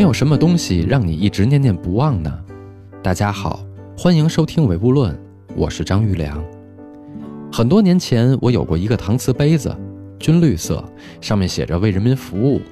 [0.00, 2.32] 没有什么东西让你一直念念不忘呢？
[3.02, 3.60] 大家好，
[3.94, 5.14] 欢迎收听《唯物论》，
[5.54, 6.42] 我是张玉良。
[7.52, 9.76] 很多年前，我有过一个搪瓷杯子，
[10.18, 10.82] 军绿色，
[11.20, 12.62] 上面写着“为人民服务”。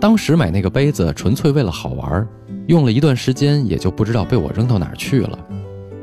[0.00, 2.26] 当时买那个杯子纯粹为了好玩，
[2.68, 5.38] 用了一段时间，也就不知道被我扔到哪儿去了。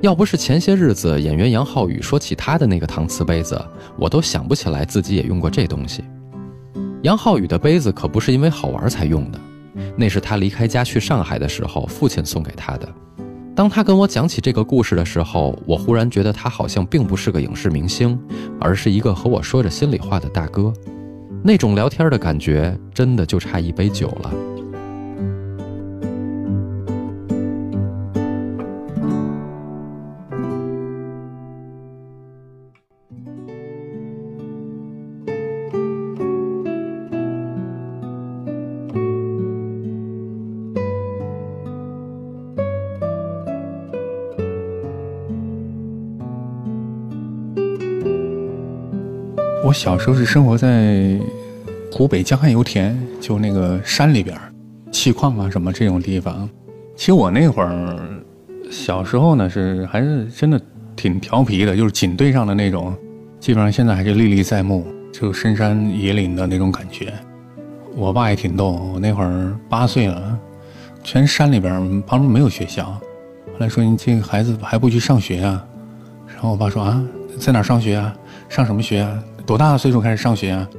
[0.03, 3.59] 要不是前些日子演员杨浩宇说起他的那个搪瓷杯子，
[3.97, 6.03] 我都想不起来自己也用过这东西。
[7.01, 9.39] 杨浩宇的杯子可不是因为好玩才用的，
[9.99, 12.87] 那是他离开家去上海的时候，父亲送给他的。
[13.53, 18.17] 当他跟我讲起这个故事的时候，我忽然觉得他好像并不是个影视明星，
[18.61, 20.71] 而是一个和我说着心里话的大哥。
[21.43, 24.31] 那种聊天的感觉，真的就差一杯酒了。
[49.69, 51.15] 我小时候是生活在
[51.91, 54.35] 湖北江汉油田，就那个山里边，
[54.91, 56.49] 气矿啊什么这种地方。
[56.95, 57.95] 其实我那会儿
[58.71, 60.59] 小时候呢，是还是真的
[60.95, 62.97] 挺调皮的，就是警队上的那种，
[63.39, 67.13] 基本上现在还是历历在目，就深山野岭的那种感觉。
[67.95, 70.39] 我爸也挺逗，我那会儿八岁了，
[71.03, 75.63] 全山里边旁边没有学校，后来说你这个孩子还不去上学啊？
[76.25, 76.99] 然后我爸说啊，
[77.37, 78.11] 在哪上学啊？
[78.49, 79.23] 上什么学啊？
[79.49, 80.69] 多大的岁数开始上学啊？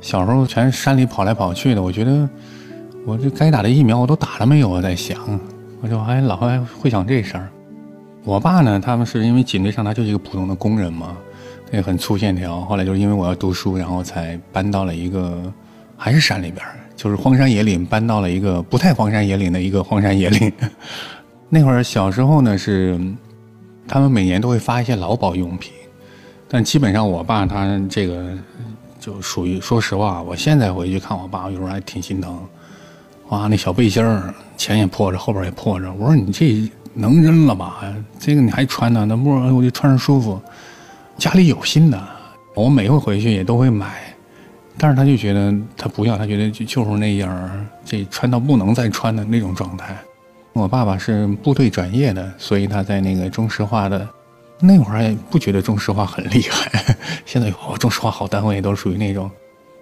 [0.00, 2.28] 小时候全山里跑来跑去的，我觉得
[3.04, 4.68] 我这该打的疫苗我都打了没有？
[4.68, 5.16] 我在想，
[5.80, 7.48] 我就还老还会想这事儿。
[8.24, 11.16] 我爸呢，他们是因为警队上他就是一个普通的工人嘛，
[11.70, 12.62] 也很粗线条。
[12.62, 15.40] 后来就是因为我要读书，然后才搬到了一个
[15.96, 20.52] 还是山里边，就是荒山野岭，搬到了一个不太荒山野岭的一个荒山野岭。
[21.48, 22.98] 那会儿小时候呢，是
[23.86, 25.72] 他们每年都会发一些劳保用品。
[26.48, 28.32] 但基本上，我爸他这个
[29.00, 32.40] 就属于，说实话，我现在回去看我爸，有时候还挺心疼。
[33.30, 35.92] 哇，那小背心儿前也破着，后边也破着。
[35.94, 37.82] 我说你这能扔了吧？
[38.20, 39.04] 这个你还穿呢？
[39.04, 40.40] 那不我就穿着舒服。
[41.18, 42.00] 家里有新的，
[42.54, 44.02] 我每回回去也都会买。
[44.78, 49.96] 但是他就觉得他不要，他觉得就就是那样这穿到不能再穿的那种状态。
[50.52, 54.08] 我爸爸是部队转业的，所以他在那个中石化的。
[54.58, 56.96] 那会儿也不觉得中石化很厉害，
[57.26, 59.30] 现在哦，中石化好单位都是属于那种。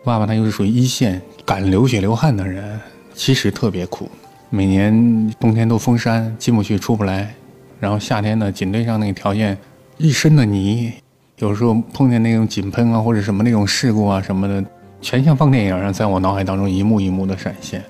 [0.03, 2.79] 爸爸他又是属于一线敢流血流汗的人，
[3.15, 4.11] 其实特别苦。
[4.51, 7.33] 每年冬天都封山，进不去出不来，
[7.81, 9.57] 然后夏天呢，警队上那个条件，
[9.97, 10.93] 一身的泥，
[11.39, 14.65] 有时候碰见那种井喷啊或者什么那种事故啊什么的，
[15.01, 17.83] 全像放电影一样，在我脑海当中一幕一幕的闪现。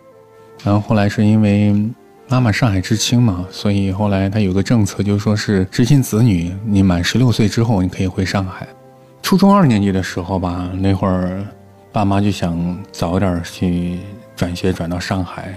[0.63, 1.75] 然后后来是因为。
[2.35, 8.67] 妈妈上海知青嘛，所以后来他有个政策，就说是知青子女，你满十六岁之后，你可以回上海。
[9.23, 11.47] 初中二年级的时候吧，那会儿
[11.93, 14.01] 爸妈就想早点去
[14.35, 15.57] 转学转到上海，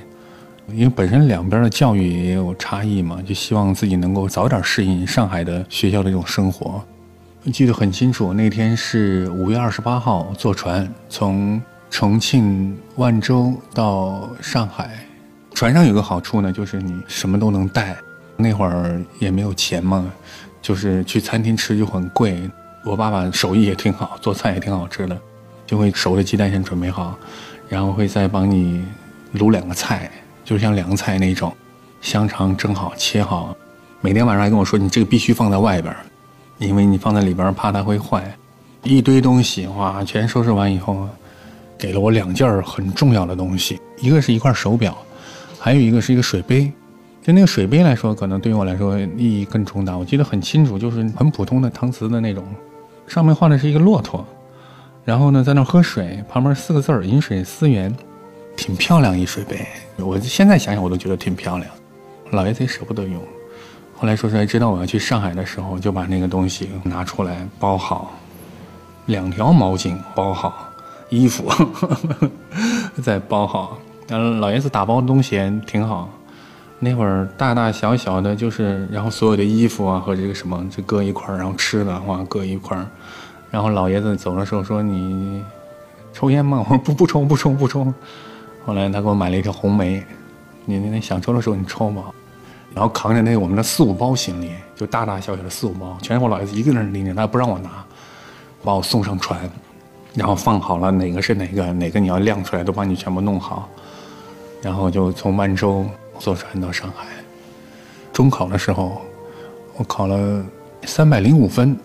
[0.71, 6.79] 因为本身两边的教育也有差异嘛，就希望自己能够早点适应上海的学校的这种生活。
[7.51, 11.59] 记得很清楚，那天是五月二十八号，坐船从
[11.89, 15.06] 重庆万州到上海。
[15.57, 17.97] 船上有个好处呢，就是你什么都能带。
[18.35, 20.05] 那会儿也没有钱嘛，
[20.61, 22.47] 就是去餐厅吃就很贵。
[22.85, 25.17] 我爸爸手艺也挺好，做菜也挺好吃的，
[25.65, 27.17] 就会熟的鸡蛋先准备好，
[27.67, 28.85] 然后会再帮你
[29.33, 30.11] 卤两个菜，
[30.45, 31.51] 就像凉菜那种，
[32.01, 33.57] 香肠蒸好切好。
[33.99, 35.91] 每天晚上还跟我说，你这个必须放在外边，
[36.59, 38.31] 因为你放在里边怕它会坏。
[38.83, 41.09] 一堆东西哇，全收拾完以后，
[41.79, 44.95] 给了我两件很重要的东西，一个是一块手表。
[45.59, 46.71] 还有一个是一个水杯，
[47.21, 49.97] 就那个水杯来说，可能对于我来说意义更重大。
[49.97, 52.45] 我记得很清楚，就是很普通的搪瓷的那种，
[53.07, 54.25] 上面画的是一个骆驼，
[55.03, 57.93] 然后呢在那喝水，旁边四个字儿“饮水思源”，
[58.55, 59.65] 挺漂亮一水杯。
[59.97, 61.69] 我现在想想我都觉得挺漂亮。
[62.31, 63.21] 老爷子也舍不得用，
[63.95, 68.13] 后来说出来知道我要去上海的时候，就把那个东西拿出来包好，
[69.07, 70.69] 两条毛巾包好，
[71.09, 71.49] 衣服
[73.01, 73.79] 再包好。
[74.09, 76.09] 嗯，老爷子打包的东西挺好，
[76.79, 82.87] 那会儿大大小小的，就是然后所有的衣服啊和这个什么就搁一块儿，然后吃的话搁一块儿，
[83.51, 85.43] 然后老爷子走的时候说：“你
[86.13, 87.93] 抽烟吗？” 我说：“不不抽不抽不抽。”
[88.65, 90.01] 后来他给我买了一条红梅，
[90.65, 92.03] 你那想抽的时候你抽吧。
[92.73, 97.83] 然后扛着那我们的四五包行李，就大大小小的四五包，全是我老爷子一个人拎着，他不让我拿，
[98.63, 99.37] 把我送上船，
[100.13, 103.67] 然后放好了哪个是哪个，哪个你要亮出来都帮你全部弄好。
[104.61, 105.85] 然后就从万州
[106.19, 107.05] 坐船到上海。
[108.13, 109.01] 中考的时候，
[109.75, 110.43] 我考了
[110.85, 111.77] 三百零五分，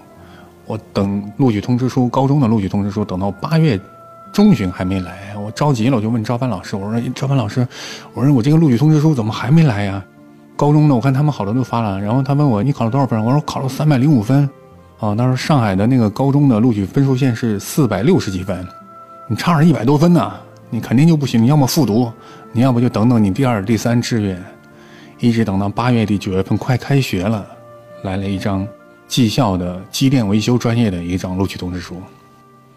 [0.66, 3.78] 我等录取通知书，高中的录取通知书，等到八月
[4.32, 7.66] 中旬还没来，我着急了，我就问招班老师，我说招班老师，
[8.14, 10.02] 我说我这个录取通知书怎么还没来呀？
[10.56, 13.22] 高中的我看他们好多都发了，然后他问我你考了多少分？
[13.22, 14.48] 我说考了三百零五分。
[15.00, 18.64] 啊，那时候上海的那个高中的录取分数线是四百六十几分，
[19.26, 20.32] 你差着一百多分呢，
[20.72, 21.42] 你肯定就不行。
[21.42, 22.10] 你要么复读，
[22.50, 24.42] 你要不就等等你第二、第三志愿，
[25.20, 27.46] 一直等到八月底九月份快开学了，
[28.04, 28.66] 来了一张
[29.06, 32.00] 技校的机电维修专业的一张录取通知书。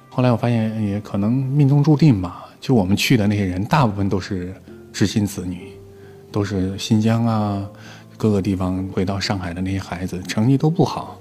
[0.10, 4.54] 后来我发现也可能命中注定吧，就我们去的那些人，大部分都是
[4.92, 5.70] 知青子女，
[6.34, 7.66] 都是新疆啊
[8.18, 11.18] 各个地方回到上海的那些孩子，成绩都不好。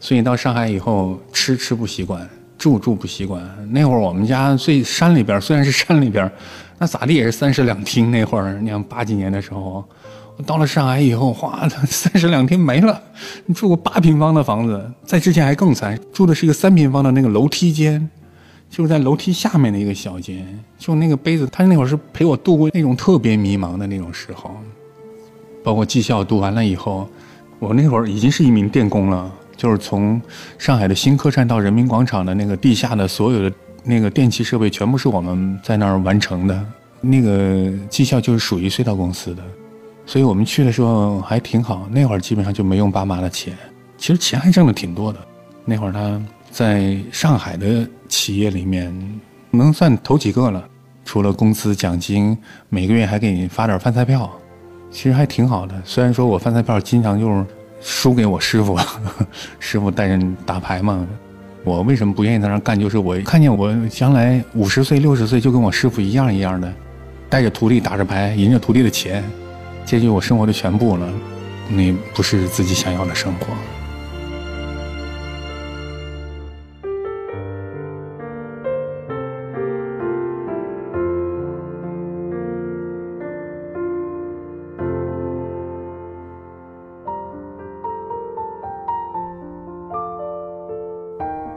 [0.00, 2.28] 所以到上海以后，吃吃不习惯，
[2.64, 3.42] 住住不习惯。
[3.72, 6.32] 那会儿我们家最山里边，虽然是山里边，
[6.80, 8.10] 那咋地也是三室两厅。
[8.10, 9.84] 那会儿你看八几年的时候，
[10.38, 12.98] 我到了上海以后，哗， 三室两厅没了。
[13.44, 18.08] 你住过八平方的房子，在之前还更惨，住的是一个三平方的那个楼梯间，
[18.70, 20.58] 就是在楼梯下面的一个小间。
[20.78, 24.50] 就那个杯子，他那会儿是陪我度过那种特别迷茫的那种时候。
[25.62, 27.06] 包括技校读完了以后，
[27.58, 29.30] 我那会儿已经是一名电工了。
[29.56, 30.20] 就是从
[30.58, 36.66] 上海的新客站到人民广场的那个地下的所有的那个电气设备，全部是我们在那儿完成的。
[37.00, 39.42] 那个技校就是属于隧道公司的，
[40.06, 41.86] 所以我们去的时候还挺好。
[41.90, 43.56] 那会儿基本上就没用爸妈的钱，
[43.98, 45.18] 其实钱还挣的挺多的。
[45.64, 48.92] 那会儿他在上海的企业里面
[49.50, 50.66] 能算头几个了，
[51.04, 52.36] 除了工资奖金，
[52.68, 54.30] 每个月还给你发点饭菜票，
[54.90, 55.74] 其实还挺好的。
[55.84, 57.44] 虽然说我饭菜票经常就是。
[57.86, 58.78] 输给我师傅，
[59.60, 61.06] 师傅带人打牌嘛。
[61.62, 62.78] 我为什么不愿意在那干？
[62.78, 66.72] 就是我看见我将来五十岁、六十岁就跟我师傅一样一样的，
[67.28, 69.22] 带着徒弟打着牌，赢着徒弟的钱，
[69.84, 71.06] 这就我生活的全部了。
[71.68, 73.46] 那不是自己想要的生活。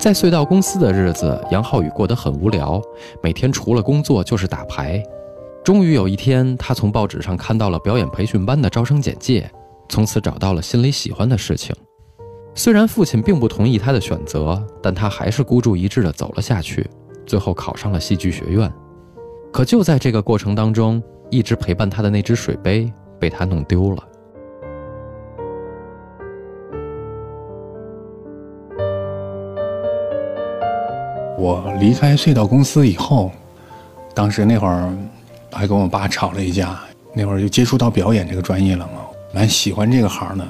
[0.07, 2.81] 在隧道公司的日子，杨浩宇过得很无聊，
[3.21, 5.03] 每天除了工作就是打牌。
[5.65, 9.51] 终于有一天，他从报纸上看到了表演培训班的招生简介，
[9.89, 11.75] 从此找到了心里喜欢的事情。
[12.55, 16.89] 虽然父亲并不同意他的选择，但他还是孤注一掷地走了下去，
[17.25, 18.71] 最后考上了戏剧学院。
[19.51, 22.89] 可就在这个过程当中，一直陪伴他的那只水杯
[23.19, 24.01] 被他弄丢了。
[31.37, 33.31] 我离开隧道公司以后，
[34.15, 34.91] 当时那会儿
[35.51, 36.79] 还跟我爸吵了一架。
[37.13, 39.01] 那会儿就接触到表演这个专业了嘛，
[39.33, 40.45] 蛮喜欢这个行的。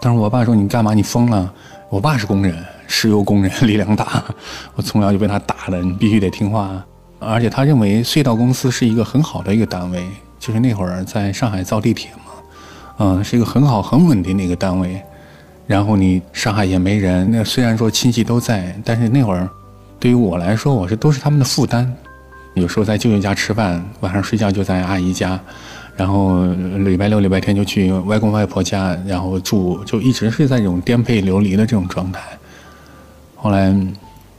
[0.00, 0.92] 但是我爸说：“你干嘛？
[0.92, 1.52] 你疯了？”
[1.88, 4.22] 我爸是工人，石油工人， 力量大。
[4.74, 6.84] 我从小就被他打的，你必须得听话。
[7.18, 10.04] 而且他认为隧道公司是一个很好的一个单位，
[10.38, 12.32] 就是那会儿在上海造地铁嘛，
[12.98, 15.00] 嗯，是一个很好很稳定的一个单位。
[15.66, 19.48] 然后你上海也没人，那虽然说亲戚都在，但是那会儿。
[20.04, 21.90] 对于我来说，我是都是他们的负担。
[22.52, 25.40] 有时候在舅舅家吃饭，晚上睡觉就在阿姨家，
[25.96, 32.20] 然后礼拜六、礼拜天就去外公外婆家，然后住，就一直是在这种颠沛流离的这种状态。
[33.34, 33.74] 后来，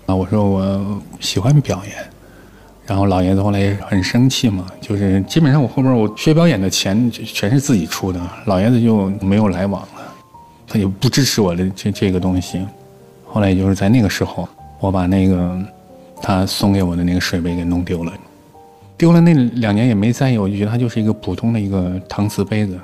[0.05, 1.95] 啊，我说我喜欢表演，
[2.85, 10.13] 然后老爷子后来也很生气嘛，就是基本上我后面我学表演的钱全是自己出的，老爷子就没有来往了，
[10.67, 12.63] 他就不支持我的这这个东西。
[13.25, 14.47] 后来也就是在那个时候。
[14.79, 15.57] 我把那个
[16.21, 18.13] 他送给我的那个水杯给弄丢了，
[18.97, 22.79] 丢了那两年也没在意，我就觉得它就是一个普通的一个搪瓷杯子，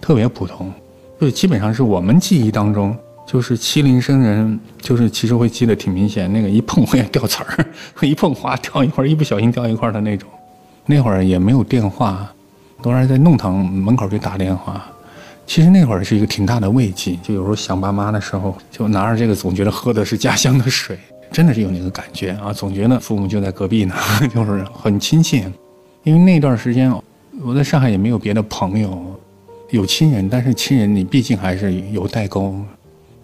[0.00, 0.72] 特别普通，
[1.20, 7.66] 就基本上是我们记忆当中，就是欺凌生人，就是其实会记得挺明显，那个一碰会掉瓷儿，
[8.06, 10.28] 一碰哗掉一块，一不小心掉一块的那种。
[10.86, 12.26] 那会儿也没有电话，
[12.82, 14.84] 都是在弄堂门口去打电话。
[15.46, 20.98] 其实那会儿是一个挺大的慰藉，就有时候想爸妈的时候，就拿着这个，总觉得喝的是家乡的水。
[21.30, 23.94] 真的是有那个感觉啊，总觉得父母就在隔壁呢，
[24.34, 25.50] 就是很亲切。
[26.04, 26.92] 因为那段时间
[27.42, 28.98] 我在上海也没有别的朋友，
[29.70, 32.54] 有亲人，但是亲人你毕竟还是有代沟。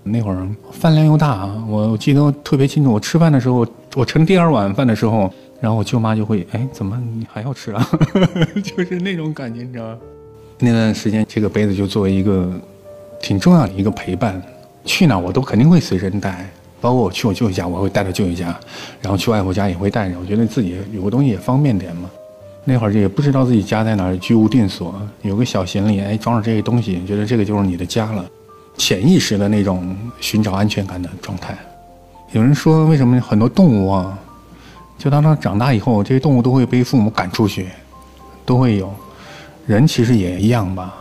[0.06, 5.32] 那会儿饭量又大，我记得特别清楚，我吃饭的时候，我盛第二碗饭的时候，
[5.62, 7.88] 然后我舅妈就会，哎，怎么你还要吃啊？
[8.62, 9.98] 就是那种感觉，你知道吗？
[10.58, 12.52] 那段时间这个杯子就作为一个
[13.22, 14.42] 挺重要的一个陪伴，
[14.84, 16.46] 去哪我都肯定会随身带。
[16.84, 18.54] 包括我去我舅舅家，我会带到舅舅家，
[19.00, 20.20] 然后去外婆家也会带着。
[20.20, 22.10] 我觉得自己有个东西也方便点嘛。
[22.62, 28.22] 那会儿也不知道自己家在哪儿，居无定所，有个小行李，哎，装着这些东西，觉得这个就是你的家了，
[28.76, 31.56] 潜意识的那种寻找安全感的状态。
[32.32, 34.18] 有人说，为什么很多动物啊，
[34.98, 37.68] 就当它长大以后，这些动物都会被父母赶出去，
[38.44, 38.92] 都会有。
[39.66, 40.94] 人其实也一样吧，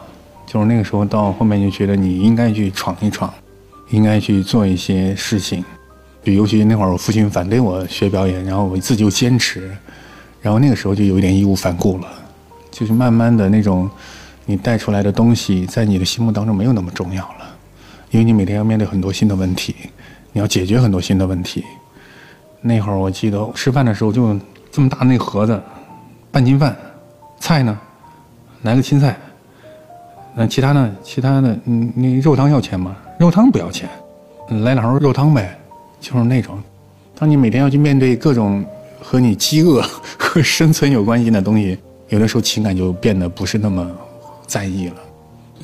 [0.45, 3.33] 就是那个时候到后面就觉得你应该去闯一闯，
[3.89, 5.61] 应该去做一些事情。
[6.23, 9.75] 比尤其那会儿我父亲反对我学表演，然后我自己又坚持。
[10.41, 12.07] 然后那个时候就有一点义无反顾了，
[12.71, 13.89] 就是慢慢的那种，
[14.45, 17.55] 你带出来的东西在你的心目当中没有那么重要了，
[18.11, 19.73] 因为你每天要面对很多新的问题，
[20.33, 21.63] 你要解决很多新的问题。
[22.59, 24.37] 那会儿我记得吃饭的时候就
[24.71, 25.61] 这么大那盒子，
[26.29, 26.75] 半斤饭，
[27.39, 27.79] 菜呢，
[28.63, 29.17] 来个青菜，
[30.35, 30.95] 那其他呢？
[31.03, 32.95] 其他的，嗯，你肉汤要钱吗？
[33.17, 33.87] 肉汤不要钱，
[34.49, 35.57] 来两勺肉汤呗，
[36.03, 36.61] 就是那种。
[37.17, 38.63] 当你每天要去面对各种。
[39.05, 39.83] 和你饥饿
[40.17, 43.85] 和生存有关系的东西，有的时候情感就变得不是那么
[44.47, 44.95] 在意了。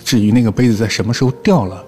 [0.04, 1.82] 至于那个杯子在什么时候掉了，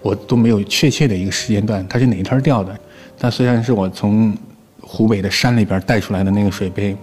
[0.00, 2.74] 我都没有确切的一个时间段，它是哪一天掉的。
[3.18, 4.34] 但虽然是我从
[4.80, 6.96] 湖北的山里边带出来的那个水杯，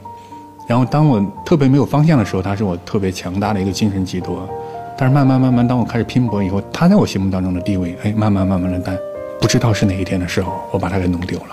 [0.68, 4.50] 然后当我特别没有方向的时候，它是我特别强大的一个精神寄托。
[4.98, 8.98] 但是慢慢慢慢，当我开始拼搏以后，它在我心目当中的地位，哎，慢慢慢慢的淡。
[9.42, 11.46] 不知道是哪一天的时候，我把它给弄丢了。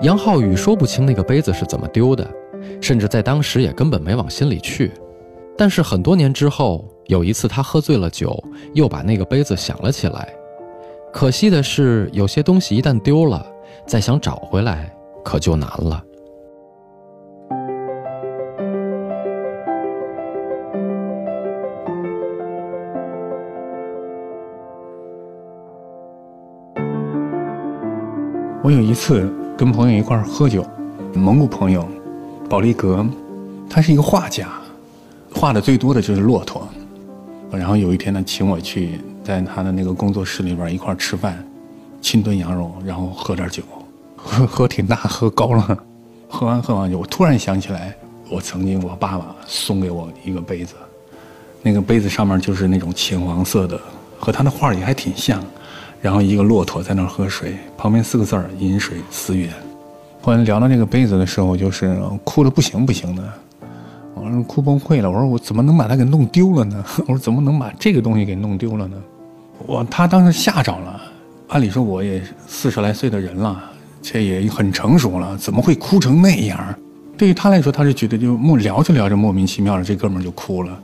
[0.00, 2.26] 杨浩宇说不清那个杯子是怎么丢的，
[2.80, 4.92] 甚至在当时也根本没往心里去。
[5.56, 8.42] 但是很多年之后，有一次他喝醉了酒，
[8.74, 10.37] 又把那个杯子想了起来。
[11.12, 13.44] 可惜的是，有些东西一旦丢了，
[13.86, 16.02] 再想找回来可就难了。
[28.62, 29.28] 我有一次。
[29.58, 30.64] 跟朋友一块儿喝酒，
[31.14, 31.84] 蒙古朋友，
[32.48, 33.04] 保利格，
[33.68, 34.48] 他是一个画家，
[35.34, 36.62] 画的最多的就是骆驼。
[37.50, 41.44] 然后有一天呢，请我去在他的那个工作室里边一块吃饭，
[42.00, 43.62] 清炖羊肉，然后喝点酒，
[44.16, 45.78] 喝喝挺大，喝高了。
[46.30, 47.94] 喝完喝完酒，我突然想起来，
[48.30, 50.72] 我曾经我爸爸送给我一个杯子，
[51.60, 53.78] 那个杯子上面就是那种浅黄色的，
[54.18, 55.44] 和他的画也还挺像。
[56.00, 59.52] 然后一个骆驼在那儿喝水，旁边四个字儿“饮水思源”。
[60.22, 63.22] 后来聊到那个杯子的时候，就是哭的不行不行的，
[64.14, 65.10] 我说哭崩溃了。
[65.10, 66.82] 我说我怎么能把它给弄丢了呢？
[67.00, 68.96] 我说怎么能把这个东西给弄丢了呢？
[69.66, 71.00] 我他当时吓着了。
[71.48, 73.62] 按理说我也四十来岁的人了，
[74.02, 76.58] 这也很成熟了，怎么会哭成那样？
[77.16, 80.78] 对于他来说，他是觉得就莫聊着聊着莫名其妙的，这哥们儿就哭了。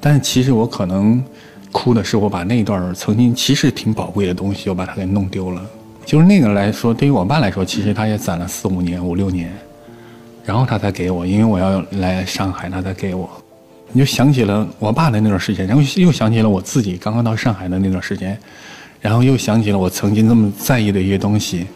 [0.00, 1.22] 但是其实我可能。
[1.70, 5.60] 哭的是我把那段曾经其实挺宝贵的东西，我把它给弄丢了。
[6.02, 9.52] 就是那个来说，对于我爸来说，其实他也攒了四五年、五六年，
[10.46, 13.28] 然后他才给我，因为我要来上海，他才给我。
[13.92, 18.38] 你就想起了我爸的那段时间，然后又想起了我自己刚刚到上海的那段时间，
[19.00, 21.66] 然后又想起了我曾经那么在意的一些东西，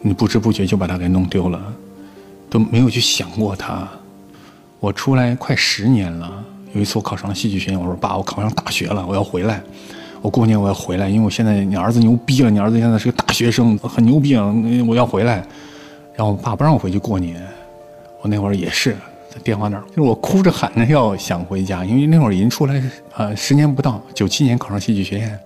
[0.00, 1.60] 你不知不觉就把它给弄丢了，
[2.48, 3.88] 都没有去想过它。
[4.78, 6.44] 我出来快十年了。
[6.74, 9.62] 有一次我考上了戏剧学院，我说爸，我考上大学了，我要回来，
[10.20, 14.54] 我过年我要回来，因为我现在你儿子牛逼了，你儿子现在是个大学生，很牛逼啊，
[14.86, 15.36] 我要回来。
[16.14, 17.42] 然后我爸不让我回去过年，
[18.20, 18.94] 我那会儿也是
[19.42, 22.82] 电话那儿，就是我哭着喊着要想回家，因为那会儿已经出来
[23.16, 25.38] 呃十年不到，九七年考上戏剧学院，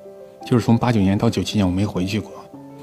[0.47, 2.33] 就是从八九年到九七年我没回去过，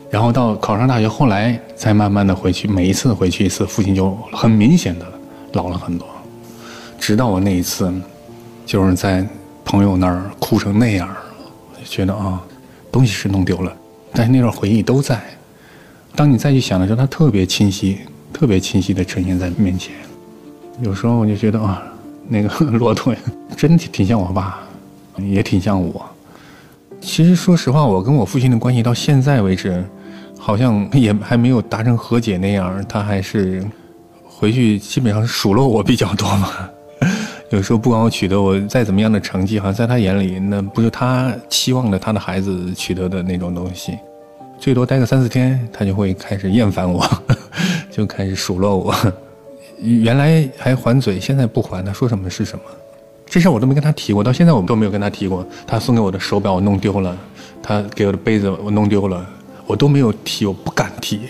[0.09, 5.05] 然后到考上大学，后来才慢慢的回去，每一次回去一次，父亲就很明显的
[5.53, 6.07] 老了很多，
[6.99, 7.93] 直到我那一次。
[8.65, 9.25] 就是在
[9.63, 11.07] 朋友那儿哭成那样，
[11.85, 12.43] 觉得啊，
[12.91, 13.73] 东西是弄丢了，
[14.11, 15.17] 但是那段回忆都在。
[16.17, 17.99] 当你再去想的时候，它特别清晰，
[18.33, 19.95] 特别清晰的呈现在面前。
[20.81, 21.81] 有时候我就觉得啊，
[22.27, 23.15] 那个 骆驼
[23.55, 24.59] 真挺挺像我爸，
[25.17, 26.05] 也挺像我。
[27.01, 29.83] 其实说实话，我跟我父亲的关系到现在为止，
[30.37, 32.83] 好像也还没有达成和解那样。
[32.87, 33.65] 他还是
[34.23, 36.49] 回去基本上数落我比较多嘛。
[37.49, 43.97] 有时候不管我取得我再怎么样的成绩，好像在他眼里，那不就他期望的他的孩子取得的那种东西。
[44.59, 47.03] 最多待个三四天，他就会开始厌烦我，
[47.89, 48.93] 就开始数落我。
[49.81, 52.63] 原来还还嘴，现在不还，他说什么是什么。
[53.25, 55.45] 这事儿我都没跟他提过，到现在我都没有跟他提过。
[55.65, 57.17] 他送给我的手表我弄丢了，
[57.61, 59.25] 他给我的杯子我弄丢了，
[59.65, 61.21] 我都没有提，我不敢提。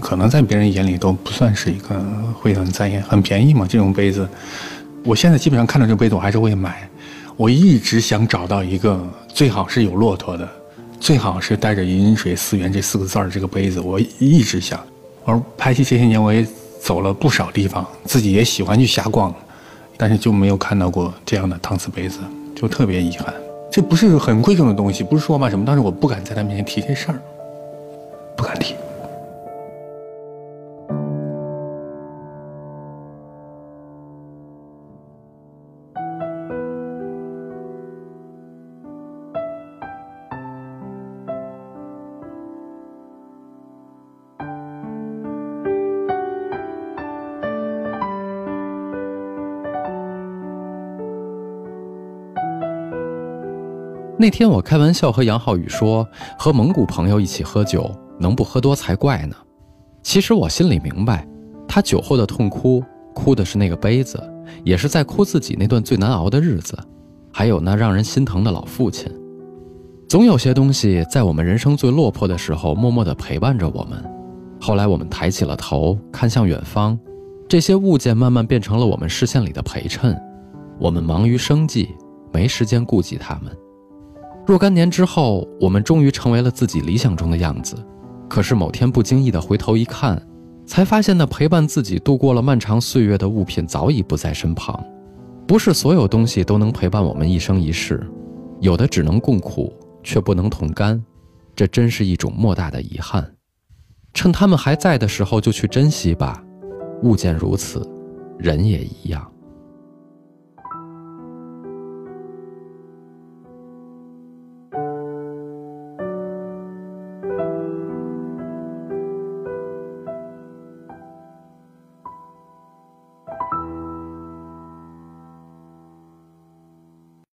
[0.00, 1.94] 可能在别人眼里都不算是一个
[2.34, 3.66] 会很在意，很便宜嘛。
[3.66, 4.28] 这种杯子，
[5.04, 6.88] 我现在基本上看到这个杯子，我还是会买。
[7.36, 10.48] 我一直想找到一个最好是有骆驼的，
[11.00, 14.78] 最好是带着“饮水思源”这四个字儿这个杯子，我一直想。
[15.24, 16.46] 而拍戏这些年，我也
[16.84, 19.34] 走了不少地方，自己也喜欢去瞎逛，
[19.96, 22.18] 但是就没有看到过这样的搪瓷杯子，
[22.54, 23.32] 就特别遗憾。
[23.72, 27.18] 这不是很贵重的东西，不是说嘛什么，但是我不敢在他面前提这事儿，
[28.36, 28.74] 不敢提。
[54.24, 59.36] 那天我开玩笑和杨浩宇说，和蒙古朋友一起喝酒，能不喝多才怪呢。
[60.02, 61.28] 其实我心里明白，
[61.68, 62.82] 他酒后的痛哭，
[63.14, 64.18] 哭的是那个杯子，
[64.64, 66.74] 也是在哭自己那段最难熬的日子，
[67.34, 69.12] 还有那让人心疼的老父亲。
[70.08, 74.02] 总有些东西在我们人生最落魄的时候，默默地陪伴着我们。
[74.58, 76.98] 后来我们抬起了头，看向远方，
[77.46, 80.18] 这些物件慢慢变成了我们视线里的陪衬。
[80.78, 81.90] 我们忙于生计，
[82.32, 83.54] 没时间顾及他们。
[84.46, 87.74] 若干年之后，我们终于成为了自己理想中的样子。
[88.28, 90.20] 可是某天不经意的回头一看，
[90.66, 94.78] 才发现那陪伴自己度过了漫长岁月的物品早已不在身旁。
[95.46, 98.06] 不是所有东西都能陪伴我们一生一世，
[98.60, 99.72] 有的只能共苦，
[100.02, 101.02] 却不能同甘。
[101.56, 103.34] 这真是一种莫大的遗憾。
[104.12, 106.42] 趁他们还在的时候就去珍惜吧。
[107.02, 107.86] 物件如此，
[108.38, 109.30] 人也一样。